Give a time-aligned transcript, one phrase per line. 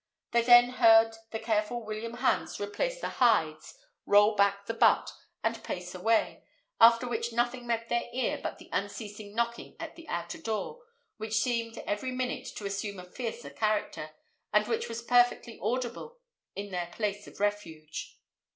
[0.31, 3.77] They then heard the careful William Hans replace the hides,
[4.07, 5.11] roll back the butt,
[5.43, 6.41] and pace away;
[6.79, 10.81] after which nothing met their ear but the unceasing knocking at the outer door,
[11.17, 14.09] which seemed every minute to assume a fiercer character,
[14.51, 16.17] and which was perfectly audible
[16.55, 18.17] in their place of refuge.